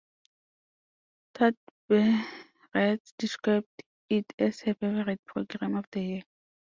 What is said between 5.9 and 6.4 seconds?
the year.